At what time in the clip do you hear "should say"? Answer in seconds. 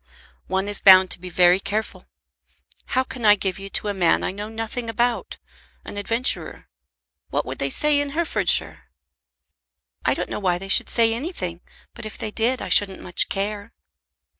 10.69-11.13